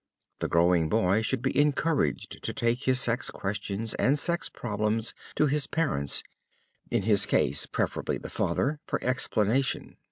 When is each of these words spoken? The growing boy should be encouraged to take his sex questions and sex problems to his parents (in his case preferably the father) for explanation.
The 0.39 0.47
growing 0.47 0.89
boy 0.89 1.21
should 1.21 1.43
be 1.43 1.55
encouraged 1.55 2.41
to 2.41 2.53
take 2.53 2.85
his 2.85 2.99
sex 2.99 3.29
questions 3.29 3.93
and 3.99 4.17
sex 4.17 4.49
problems 4.49 5.13
to 5.35 5.45
his 5.45 5.67
parents 5.67 6.23
(in 6.89 7.03
his 7.03 7.27
case 7.27 7.67
preferably 7.67 8.17
the 8.17 8.27
father) 8.31 8.79
for 8.87 8.97
explanation. 9.03 9.97